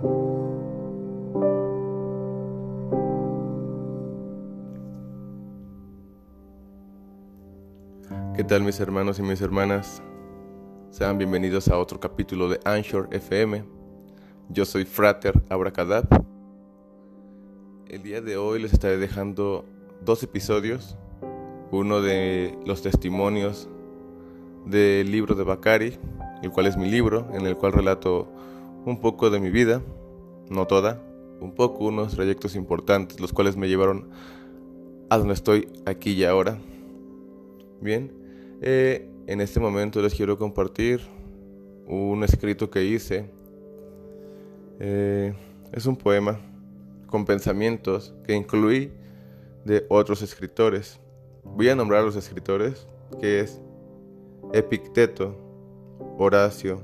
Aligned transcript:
¿Qué 0.00 0.06
tal 8.48 8.62
mis 8.62 8.80
hermanos 8.80 9.18
y 9.18 9.22
mis 9.22 9.42
hermanas? 9.42 10.00
Sean 10.90 11.18
bienvenidos 11.18 11.68
a 11.68 11.76
otro 11.76 12.00
capítulo 12.00 12.48
de 12.48 12.58
Anchor 12.64 13.08
FM. 13.10 13.62
Yo 14.48 14.64
soy 14.64 14.86
Frater 14.86 15.42
Abracadab. 15.50 16.06
El 17.86 18.02
día 18.02 18.22
de 18.22 18.38
hoy 18.38 18.62
les 18.62 18.72
estaré 18.72 18.96
dejando 18.96 19.66
dos 20.02 20.22
episodios. 20.22 20.96
Uno 21.72 22.00
de 22.00 22.58
los 22.64 22.80
testimonios 22.80 23.68
del 24.64 25.12
libro 25.12 25.34
de 25.34 25.44
Bakari, 25.44 25.98
el 26.42 26.50
cual 26.50 26.68
es 26.68 26.78
mi 26.78 26.90
libro, 26.90 27.28
en 27.34 27.46
el 27.46 27.58
cual 27.58 27.74
relato 27.74 28.32
un 28.84 29.00
poco 29.00 29.30
de 29.30 29.40
mi 29.40 29.50
vida, 29.50 29.82
no 30.48 30.66
toda, 30.66 31.02
un 31.40 31.52
poco, 31.54 31.84
unos 31.86 32.14
trayectos 32.14 32.54
importantes, 32.56 33.20
los 33.20 33.32
cuales 33.32 33.56
me 33.56 33.68
llevaron 33.68 34.10
a 35.08 35.18
donde 35.18 35.34
estoy 35.34 35.68
aquí 35.86 36.12
y 36.12 36.24
ahora. 36.24 36.58
Bien, 37.80 38.12
eh, 38.60 39.08
en 39.26 39.40
este 39.40 39.60
momento 39.60 40.02
les 40.02 40.14
quiero 40.14 40.38
compartir 40.38 41.00
un 41.86 42.22
escrito 42.24 42.70
que 42.70 42.84
hice. 42.84 43.30
Eh, 44.78 45.34
es 45.72 45.86
un 45.86 45.96
poema 45.96 46.38
con 47.06 47.24
pensamientos 47.24 48.14
que 48.24 48.34
incluí 48.34 48.92
de 49.64 49.84
otros 49.88 50.22
escritores. 50.22 51.00
Voy 51.42 51.68
a 51.68 51.74
nombrar 51.74 52.02
a 52.02 52.04
los 52.04 52.16
escritores, 52.16 52.86
que 53.20 53.40
es 53.40 53.60
Epicteto, 54.52 55.36
Horacio, 56.18 56.82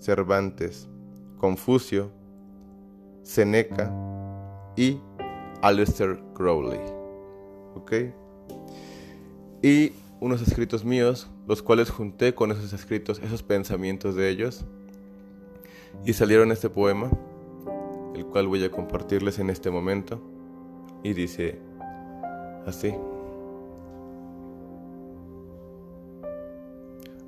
Cervantes, 0.00 0.88
Confucio, 1.42 2.12
Seneca 3.24 3.92
y 4.76 5.00
Aleister 5.60 6.22
Crowley. 6.34 6.78
¿Ok? 7.74 7.92
Y 9.60 9.90
unos 10.20 10.40
escritos 10.40 10.84
míos, 10.84 11.28
los 11.48 11.60
cuales 11.60 11.90
junté 11.90 12.32
con 12.32 12.52
esos 12.52 12.72
escritos, 12.72 13.20
esos 13.24 13.42
pensamientos 13.42 14.14
de 14.14 14.28
ellos, 14.28 14.64
y 16.04 16.12
salieron 16.12 16.52
este 16.52 16.70
poema, 16.70 17.10
el 18.14 18.24
cual 18.24 18.46
voy 18.46 18.62
a 18.62 18.70
compartirles 18.70 19.40
en 19.40 19.50
este 19.50 19.68
momento, 19.72 20.22
y 21.02 21.12
dice 21.12 21.58
así. 22.66 22.94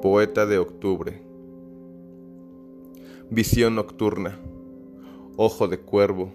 Poeta 0.00 0.46
de 0.46 0.58
octubre. 0.58 1.25
Visión 3.30 3.74
nocturna. 3.74 4.38
Ojo 5.36 5.68
de 5.68 5.78
cuervo. 5.78 6.32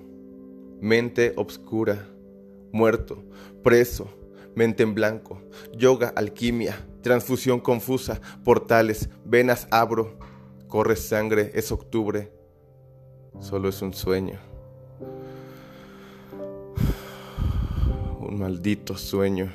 Mente 0.80 1.34
obscura. 1.36 2.08
Muerto. 2.72 3.24
Preso 3.64 4.10
mente 4.56 4.84
en 4.84 4.94
blanco, 4.94 5.42
yoga, 5.74 6.14
alquimia, 6.16 6.76
transfusión 7.02 7.60
confusa, 7.60 8.22
portales, 8.44 9.10
venas 9.26 9.68
abro, 9.72 10.18
corre 10.68 10.96
sangre, 10.96 11.52
es 11.54 11.72
octubre, 11.72 12.32
solo 13.40 13.70
es 13.70 13.82
un 13.82 13.94
sueño. 13.94 14.40
Un 18.20 18.40
maldito 18.40 18.98
sueño. 18.98 19.52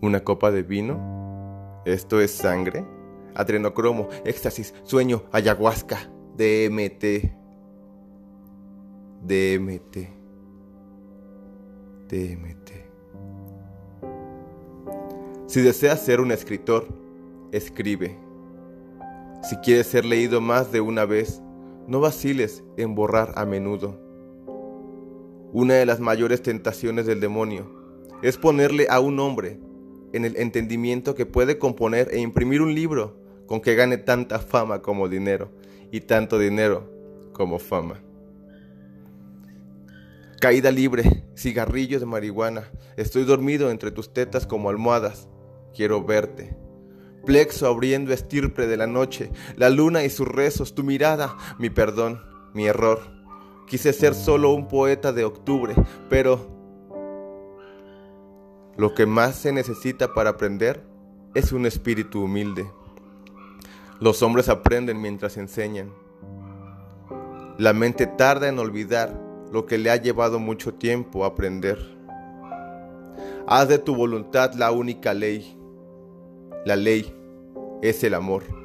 Una 0.00 0.22
copa 0.22 0.50
de 0.50 0.62
vino. 0.62 1.82
Esto 1.86 2.20
es 2.20 2.30
sangre. 2.30 2.84
Adrenocromo, 3.34 4.08
éxtasis, 4.24 4.74
sueño, 4.84 5.24
ayahuasca, 5.32 6.10
DMT. 6.36 7.32
DMT. 9.22 10.14
Si 15.46 15.60
deseas 15.60 16.00
ser 16.00 16.20
un 16.20 16.32
escritor, 16.32 16.86
escribe. 17.52 18.16
Si 19.42 19.56
quieres 19.56 19.86
ser 19.86 20.04
leído 20.04 20.40
más 20.40 20.72
de 20.72 20.80
una 20.80 21.04
vez, 21.04 21.42
no 21.86 22.00
vaciles 22.00 22.64
en 22.76 22.94
borrar 22.94 23.32
a 23.36 23.44
menudo. 23.44 24.00
Una 25.52 25.74
de 25.74 25.86
las 25.86 26.00
mayores 26.00 26.42
tentaciones 26.42 27.06
del 27.06 27.20
demonio 27.20 27.70
es 28.22 28.36
ponerle 28.36 28.86
a 28.90 29.00
un 29.00 29.20
hombre 29.20 29.60
en 30.12 30.24
el 30.24 30.36
entendimiento 30.36 31.14
que 31.14 31.26
puede 31.26 31.58
componer 31.58 32.08
e 32.12 32.20
imprimir 32.20 32.62
un 32.62 32.74
libro 32.74 33.23
con 33.46 33.60
que 33.60 33.74
gane 33.74 33.98
tanta 33.98 34.38
fama 34.38 34.82
como 34.82 35.08
dinero 35.08 35.50
y 35.90 36.00
tanto 36.00 36.38
dinero 36.38 36.90
como 37.32 37.58
fama. 37.58 38.00
Caída 40.40 40.70
libre, 40.70 41.24
cigarrillos 41.36 42.00
de 42.00 42.06
marihuana. 42.06 42.70
Estoy 42.96 43.24
dormido 43.24 43.70
entre 43.70 43.90
tus 43.90 44.12
tetas 44.12 44.46
como 44.46 44.68
almohadas. 44.68 45.28
Quiero 45.74 46.04
verte. 46.04 46.56
Plexo 47.24 47.66
abriendo 47.66 48.12
estirpe 48.12 48.66
de 48.66 48.76
la 48.76 48.86
noche, 48.86 49.30
la 49.56 49.70
luna 49.70 50.04
y 50.04 50.10
sus 50.10 50.28
rezos, 50.28 50.74
tu 50.74 50.84
mirada, 50.84 51.34
mi 51.58 51.70
perdón, 51.70 52.20
mi 52.52 52.66
error. 52.66 53.00
Quise 53.66 53.94
ser 53.94 54.14
solo 54.14 54.52
un 54.52 54.68
poeta 54.68 55.12
de 55.12 55.24
octubre, 55.24 55.74
pero 56.10 56.46
lo 58.76 58.94
que 58.94 59.06
más 59.06 59.36
se 59.36 59.52
necesita 59.52 60.12
para 60.12 60.30
aprender 60.30 60.84
es 61.34 61.52
un 61.52 61.64
espíritu 61.64 62.24
humilde. 62.24 62.70
Los 64.00 64.22
hombres 64.22 64.48
aprenden 64.48 65.00
mientras 65.00 65.36
enseñan. 65.36 65.92
La 67.58 67.72
mente 67.72 68.06
tarda 68.06 68.48
en 68.48 68.58
olvidar 68.58 69.20
lo 69.52 69.66
que 69.66 69.78
le 69.78 69.90
ha 69.90 69.96
llevado 69.96 70.40
mucho 70.40 70.74
tiempo 70.74 71.24
aprender. 71.24 71.78
Haz 73.46 73.68
de 73.68 73.78
tu 73.78 73.94
voluntad 73.94 74.54
la 74.54 74.72
única 74.72 75.14
ley. 75.14 75.56
La 76.64 76.74
ley 76.76 77.14
es 77.82 78.02
el 78.02 78.14
amor. 78.14 78.63